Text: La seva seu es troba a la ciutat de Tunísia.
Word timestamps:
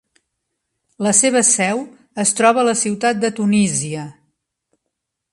La 1.07 1.11
seva 1.17 1.41
seu 1.49 1.83
es 2.23 2.31
troba 2.39 2.61
a 2.61 2.65
la 2.69 2.75
ciutat 2.79 3.19
de 3.25 3.31
Tunísia. 3.41 4.07